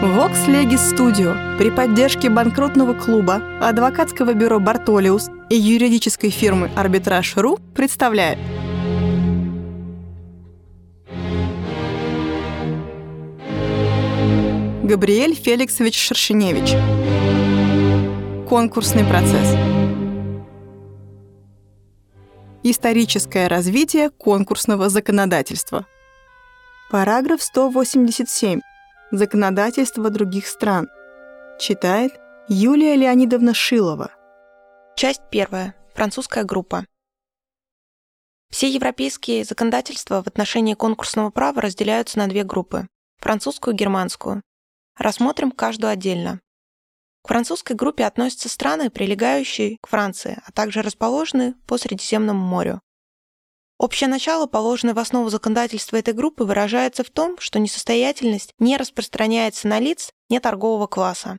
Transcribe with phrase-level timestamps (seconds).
[0.00, 8.38] Vox Legis Studio при поддержке банкротного клуба, адвокатского бюро «Бартолиус» и юридической фирмы «Арбитраж.ру» представляет.
[14.84, 16.76] Габриэль Феликсович Шершеневич.
[18.48, 19.56] Конкурсный процесс.
[22.62, 25.86] Историческое развитие конкурсного законодательства.
[26.88, 28.60] Параграф 187
[29.10, 30.90] Законодательство других стран.
[31.58, 32.12] Читает
[32.46, 34.10] Юлия Леонидовна Шилова.
[34.96, 35.74] Часть первая.
[35.94, 36.84] Французская группа.
[38.50, 42.86] Все европейские законодательства в отношении конкурсного права разделяются на две группы–
[43.18, 44.42] французскую и германскую.
[44.98, 46.42] Рассмотрим каждую отдельно.
[47.22, 52.82] К французской группе относятся страны, прилегающие к Франции, а также расположенные по Средиземному морю.
[53.78, 59.68] Общее начало, положенное в основу законодательства этой группы, выражается в том, что несостоятельность не распространяется
[59.68, 61.38] на лиц не торгового класса.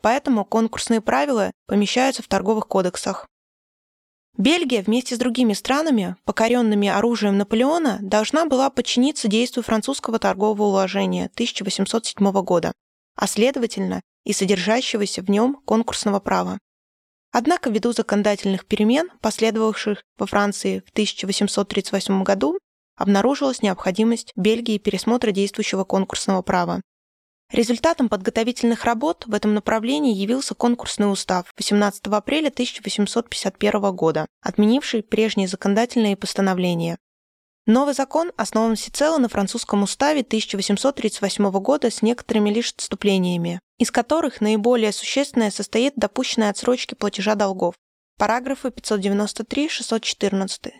[0.00, 3.26] Поэтому конкурсные правила помещаются в торговых кодексах.
[4.38, 11.26] Бельгия вместе с другими странами, покоренными оружием Наполеона, должна была подчиниться действию французского торгового уложения
[11.34, 12.72] 1807 года,
[13.16, 16.58] а следовательно и содержащегося в нем конкурсного права.
[17.32, 22.58] Однако ввиду законодательных перемен, последовавших во Франции в 1838 году,
[22.94, 26.82] обнаружилась необходимость Бельгии пересмотра действующего конкурсного права.
[27.50, 35.48] Результатом подготовительных работ в этом направлении явился конкурсный устав 18 апреля 1851 года, отменивший прежние
[35.48, 36.98] законодательные постановления.
[37.66, 44.40] Новый закон основан всецело на французском уставе 1838 года с некоторыми лишь отступлениями, из которых
[44.40, 47.74] наиболее существенное состоит допущенной отсрочки платежа долгов.
[48.16, 50.70] Параграфы 593-614.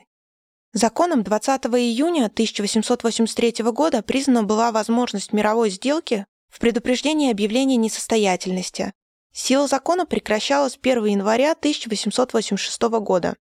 [0.73, 8.93] Законом 20 июня 1883 года признана была возможность мировой сделки в предупреждении объявления несостоятельности.
[9.35, 13.35] Сила закона прекращалась 1 января 1886 года,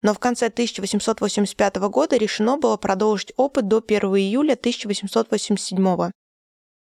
[0.00, 6.12] но в конце 1885 года решено было продолжить опыт до 1 июля 1887.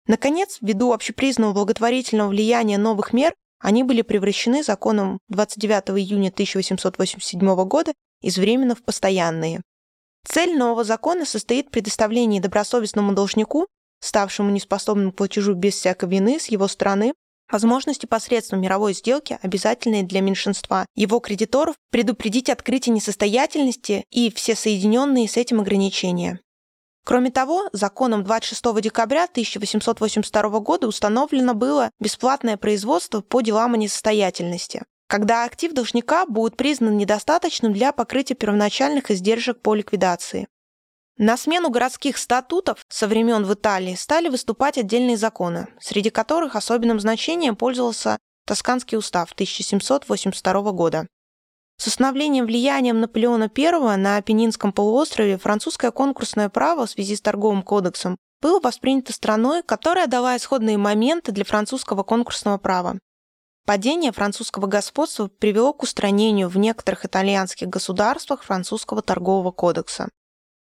[0.08, 7.94] Наконец, ввиду общепризнанного благотворительного влияния новых мер, они были превращены законом 29 июня 1887 года
[8.22, 9.62] из временно в постоянные.
[10.28, 13.68] Цель нового закона состоит в предоставлении добросовестному должнику,
[14.02, 17.14] ставшему неспособным к платежу без всякой вины с его стороны,
[17.52, 25.28] возможности посредством мировой сделки, обязательные для меньшинства его кредиторов, предупредить открытие несостоятельности и все соединенные
[25.28, 26.40] с этим ограничения.
[27.06, 34.84] Кроме того, законом 26 декабря 1882 года установлено было бесплатное производство по делам о несостоятельности,
[35.08, 40.48] когда актив должника будет признан недостаточным для покрытия первоначальных издержек по ликвидации.
[41.18, 47.00] На смену городских статутов со времен в Италии стали выступать отдельные законы, среди которых особенным
[47.00, 48.18] значением пользовался
[48.48, 51.08] Тосканский устав 1782 года.
[51.78, 57.64] С установлением влиянием Наполеона I на Апеннинском полуострове французское конкурсное право в связи с торговым
[57.64, 63.00] кодексом было воспринято страной, которая дала исходные моменты для французского конкурсного права.
[63.66, 70.08] Падение французского господства привело к устранению в некоторых итальянских государствах французского торгового кодекса.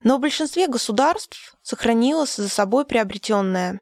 [0.05, 3.81] Но в большинстве государств сохранилось за собой приобретенное.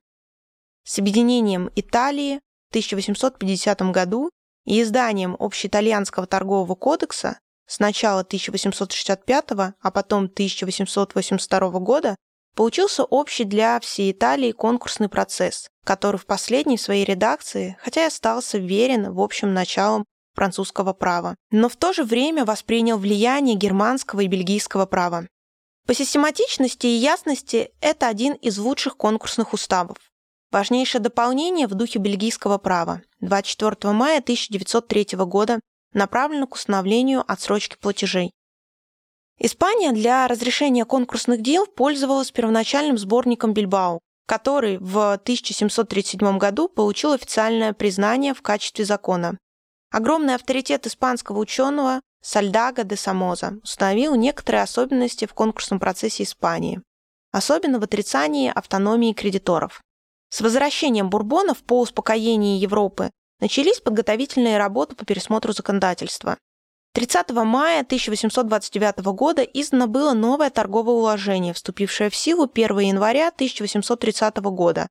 [0.84, 4.30] С объединением Италии в 1850 году
[4.64, 9.44] и изданием Общеитальянского торгового кодекса с начала 1865,
[9.80, 12.16] а потом 1882 года
[12.54, 18.58] получился общий для всей Италии конкурсный процесс, который в последней своей редакции, хотя и остался
[18.58, 24.26] верен в общем началам французского права, но в то же время воспринял влияние германского и
[24.26, 25.26] бельгийского права.
[25.86, 29.96] По систематичности и ясности это один из лучших конкурсных уставов.
[30.52, 35.60] Важнейшее дополнение в духе бельгийского права 24 мая 1903 года
[35.94, 38.32] направлено к установлению отсрочки платежей.
[39.38, 47.72] Испания для разрешения конкурсных дел пользовалась первоначальным сборником Бильбао, который в 1737 году получил официальное
[47.72, 49.38] признание в качестве закона.
[49.90, 56.82] Огромный авторитет испанского ученого Сальдага де Самоза установил некоторые особенности в конкурсном процессе Испании,
[57.31, 59.81] особенно в отрицании автономии кредиторов.
[60.32, 66.38] С возвращением бурбонов по успокоении Европы начались подготовительные работы по пересмотру законодательства.
[66.94, 74.38] 30 мая 1829 года издано было новое торговое уложение, вступившее в силу 1 января 1830
[74.38, 74.88] года,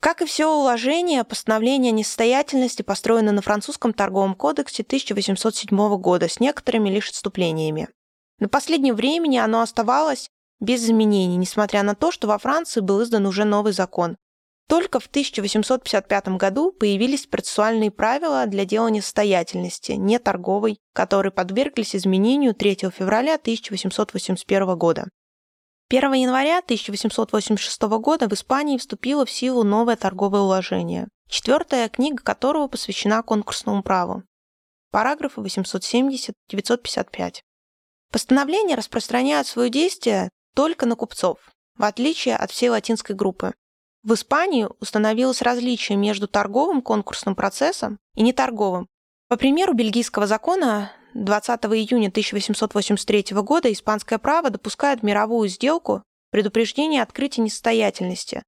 [0.00, 6.40] как и все уложения, постановление о несостоятельности построено на французском торговом кодексе 1807 года с
[6.40, 7.88] некоторыми лишь отступлениями.
[8.40, 10.28] На последнем времени оно оставалось
[10.58, 14.16] без изменений, несмотря на то, что во Франции был издан уже новый закон.
[14.70, 22.54] Только в 1855 году появились процессуальные правила для дела несостоятельности, не торговой, которые подверглись изменению
[22.54, 25.08] 3 февраля 1881 года.
[25.88, 32.68] 1 января 1886 года в Испании вступило в силу новое торговое уложение, четвертая книга которого
[32.68, 34.22] посвящена конкурсному праву.
[34.92, 37.40] Параграфы 870-955.
[38.12, 41.38] Постановления распространяют свое действие только на купцов,
[41.76, 43.52] в отличие от всей латинской группы.
[44.02, 48.88] В Испании установилось различие между торговым конкурсным процессом и неторговым.
[49.28, 57.42] По примеру бельгийского закона 20 июня 1883 года испанское право допускает мировую сделку предупреждение открытия
[57.42, 58.42] несостоятельности.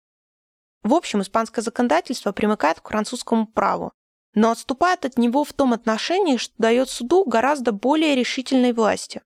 [0.83, 3.93] В общем, испанское законодательство примыкает к французскому праву,
[4.35, 9.23] но отступает от него в том отношении, что дает суду гораздо более решительной власти.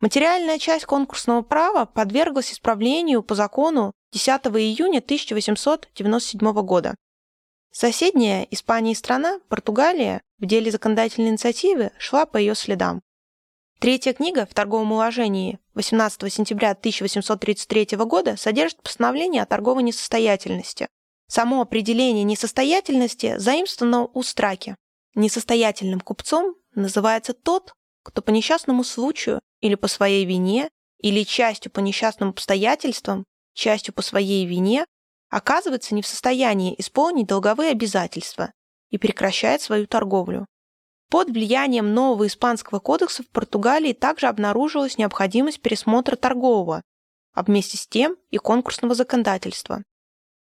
[0.00, 6.94] Материальная часть конкурсного права подверглась исправлению по закону 10 июня 1897 года.
[7.72, 13.02] Соседняя Испания страна, Португалия, в деле законодательной инициативы шла по ее следам.
[13.78, 20.88] Третья книга в торговом уложении 18 сентября 1833 года содержит постановление о торговой несостоятельности.
[21.28, 24.76] Само определение несостоятельности заимствовано у Страки.
[25.14, 30.70] Несостоятельным купцом называется тот, кто по несчастному случаю или по своей вине,
[31.00, 33.24] или частью по несчастным обстоятельствам,
[33.56, 34.84] частью по своей вине,
[35.30, 38.52] оказывается не в состоянии исполнить долговые обязательства
[38.90, 40.46] и прекращает свою торговлю.
[41.10, 46.82] Под влиянием нового испанского кодекса в Португалии также обнаружилась необходимость пересмотра торгового,
[47.32, 49.82] а вместе с тем и конкурсного законодательства.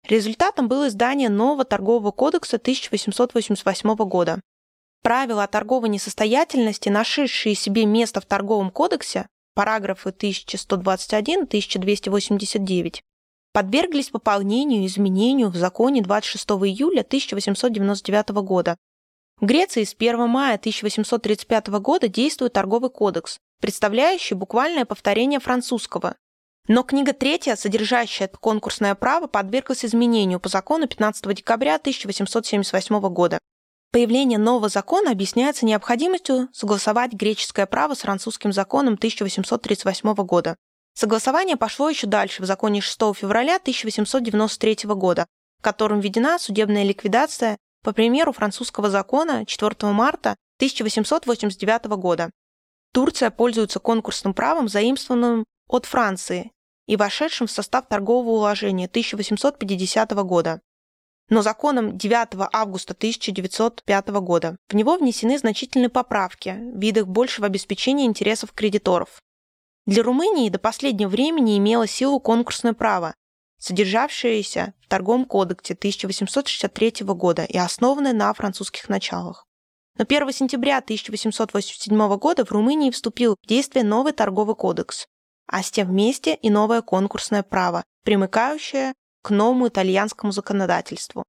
[0.09, 4.41] Результатом было издание нового торгового кодекса 1888 года,
[5.03, 13.00] Правила о торговой несостоятельности, нашедшие себе место в Торговом кодексе, параграфы 1121-1289,
[13.52, 18.76] подверглись пополнению и изменению в законе 26 июля 1899 года.
[19.41, 26.17] В Греции с 1 мая 1835 года действует Торговый кодекс, представляющий буквальное повторение французского.
[26.69, 33.38] Но книга третья, содержащая конкурсное право, подверглась изменению по закону 15 декабря 1878 года.
[33.93, 40.57] Появление нового закона объясняется необходимостью согласовать греческое право с французским законом 1838 года.
[40.95, 45.27] Согласование пошло еще дальше в законе 6 февраля 1893 года,
[45.59, 52.31] в котором введена судебная ликвидация по примеру французского закона 4 марта 1889 года.
[52.93, 56.53] Турция пользуется конкурсным правом, заимствованным от Франции
[56.87, 60.61] и вошедшим в состав торгового уложения 1850 года
[61.31, 64.56] но законом 9 августа 1905 года.
[64.69, 69.23] В него внесены значительные поправки в видах большего обеспечения интересов кредиторов.
[69.87, 73.15] Для Румынии до последнего времени имело силу конкурсное право,
[73.59, 79.47] содержавшееся в Торговом кодексе 1863 года и основанное на французских началах.
[79.99, 85.06] Но 1 сентября 1887 года в Румынии вступил в действие новый торговый кодекс,
[85.47, 91.25] а с тем вместе и новое конкурсное право, примыкающее к новому итальянскому законодательству.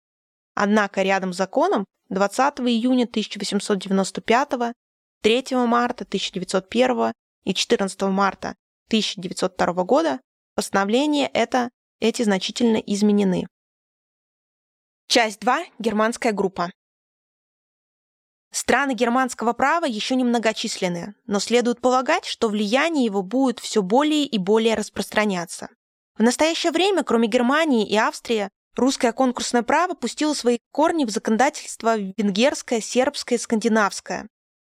[0.55, 4.73] Однако рядом с законом 20 июня 1895,
[5.21, 8.55] 3 марта 1901 и 14 марта
[8.88, 10.19] 1902 года
[10.55, 13.47] постановления это, эти значительно изменены.
[15.07, 15.65] Часть 2.
[15.79, 16.71] Германская группа.
[18.51, 24.25] Страны германского права еще не многочисленны, но следует полагать, что влияние его будет все более
[24.25, 25.69] и более распространяться.
[26.22, 31.98] В настоящее время, кроме Германии и Австрии, русское конкурсное право пустило свои корни в законодательство
[31.98, 34.28] венгерское, сербское, скандинавское.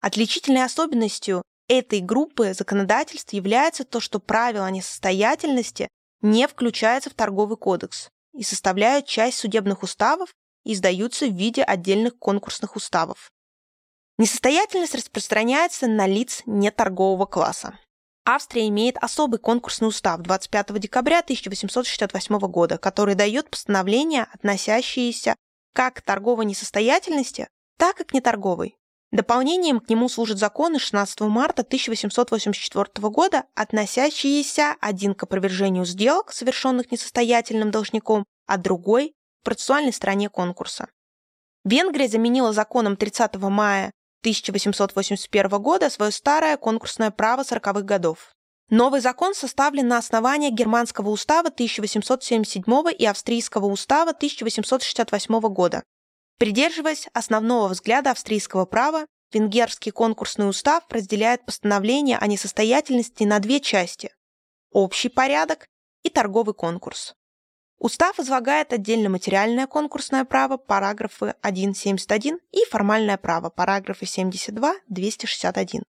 [0.00, 5.88] Отличительной особенностью этой группы законодательств является то, что правила несостоятельности
[6.20, 10.32] не включаются в торговый кодекс и составляют часть судебных уставов
[10.64, 13.32] и издаются в виде отдельных конкурсных уставов.
[14.16, 17.76] Несостоятельность распространяется на лиц неторгового класса.
[18.24, 25.34] Австрия имеет особый конкурсный устав 25 декабря 1868 года, который дает постановления, относящиеся
[25.74, 27.48] как к торговой несостоятельности,
[27.78, 28.76] так и к неторговой.
[29.10, 36.92] Дополнением к нему служат законы 16 марта 1884 года, относящиеся один к опровержению сделок, совершенных
[36.92, 40.88] несостоятельным должником, а другой– к процессуальной стороне конкурса.
[41.64, 48.32] Венгрия заменила законом 30 мая 1881 года свое старое конкурсное право 40-х годов.
[48.70, 52.64] Новый закон составлен на основании Германского устава 1877
[52.96, 55.82] и Австрийского устава 1868 года.
[56.38, 64.14] Придерживаясь основного взгляда австрийского права, Венгерский конкурсный устав разделяет постановление о несостоятельности на две части–
[64.72, 65.66] общий порядок
[66.02, 67.14] и торговый конкурс.
[67.82, 75.82] Устав излагает отдельно материальное конкурсное право, параграфы 1.71 и формальное право, параграфы 72-261.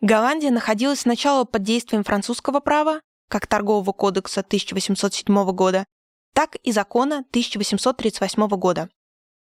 [0.00, 5.84] Голландия находилась сначала под действием французского права, как Торгового кодекса 1807 года,
[6.32, 8.88] так и закона 1838 года.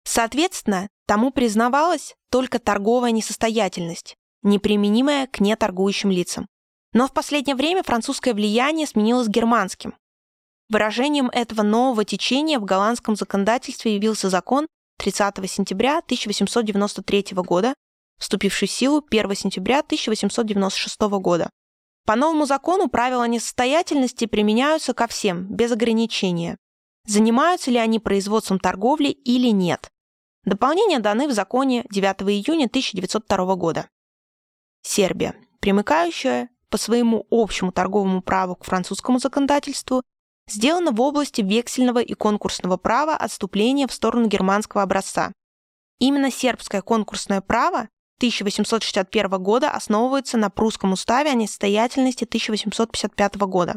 [0.04, 6.46] Соответственно, тому признавалась только торговая несостоятельность, неприменимая к неторгующим лицам.
[6.94, 9.94] Но в последнее время французское влияние сменилось германским.
[10.72, 14.66] Выражением этого нового течения в голландском законодательстве явился закон
[15.00, 17.74] 30 сентября 1893 года,
[18.18, 21.50] вступивший в силу 1 сентября 1896 года.
[22.06, 26.56] По новому закону правила несостоятельности применяются ко всем, без ограничения.
[27.06, 29.90] Занимаются ли они производством торговли или нет.
[30.44, 33.90] Дополнения даны в законе 9 июня 1902 года.
[34.80, 40.02] Сербия, примыкающая по своему общему торговому праву к французскому законодательству,
[40.48, 45.32] сделана в области вексельного и конкурсного права отступления в сторону германского образца.
[45.98, 53.76] Именно сербское конкурсное право 1861 года основывается на прусском уставе о несостоятельности 1855 года.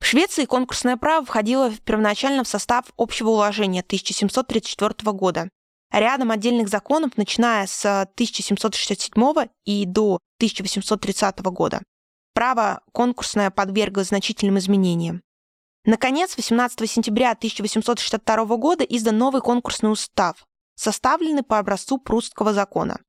[0.00, 5.48] В Швеции конкурсное право входило первоначально в состав общего уложения 1734 года.
[5.90, 11.80] Рядом отдельных законов, начиная с 1767 и до 1830 года
[12.38, 15.22] право конкурсное подверглось значительным изменениям.
[15.84, 23.00] Наконец, 18 сентября 1862 года издан новый конкурсный устав, составленный по образцу прусского закона.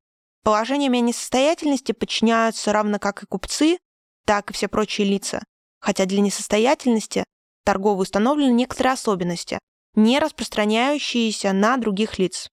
[0.43, 3.79] Положениями о несостоятельности подчиняются равно как и купцы,
[4.25, 5.43] так и все прочие лица,
[5.79, 7.25] хотя для несостоятельности
[7.65, 9.59] торговой установлены некоторые особенности,
[9.95, 12.49] не распространяющиеся на других лиц.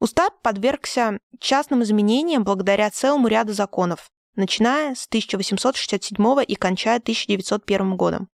[0.00, 8.28] Устав подвергся частным изменениям благодаря целому ряду законов, начиная с 1867 и кончая 1901 годом.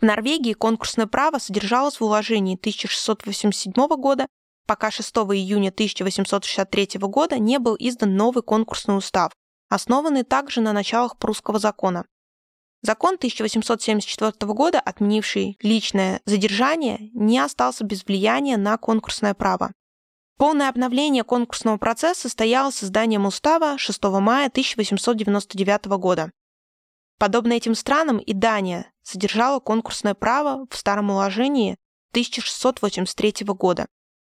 [0.00, 4.26] В Норвегии конкурсное право содержалось в уложении 1687 года,
[4.66, 9.32] пока 6 июня 1863 года не был издан новый конкурсный устав,
[9.70, 12.04] основанный также на началах прусского закона.
[12.82, 19.72] Закон 1874 года, отменивший личное задержание, не остался без влияния на конкурсное право.
[20.36, 26.30] Полное обновление конкурсного процесса состоялось созданием устава 6 мая 1899 года.
[27.18, 31.76] Подобно этим странам и Дания содержала конкурсное право в старом уложении
[32.10, 33.86] 1683 года,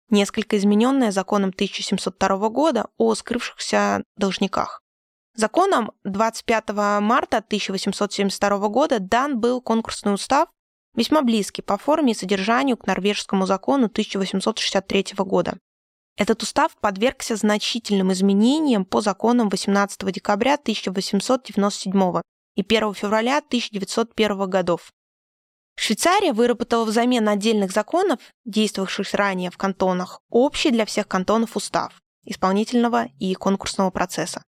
[0.08, 4.82] несколько измененное законом 1702 года о скрывшихся должниках.
[5.34, 6.68] Законом 25
[7.00, 10.48] марта 1872 года дан был конкурсный устав,
[10.94, 15.58] весьма близкий по форме и содержанию к норвежскому закону 1863 года.
[16.16, 22.20] Этот устав подвергся значительным изменениям по законам 18 декабря 1897
[22.58, 24.92] и 1 февраля 1901 годов.
[25.76, 31.92] Швейцария выработала взамен отдельных законов, действовавших ранее в кантонах, общий для всех кантонов устав
[32.24, 34.42] исполнительного и конкурсного процесса,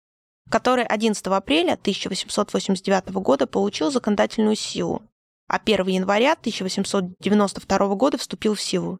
[0.49, 5.03] который 11 апреля 1889 года получил законодательную силу,
[5.49, 8.99] а 1 января 1892 года вступил в силу.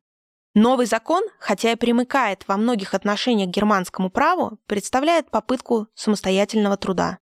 [0.53, 7.19] Новый закон, хотя и примыкает во многих отношениях к германскому праву, представляет попытку самостоятельного труда.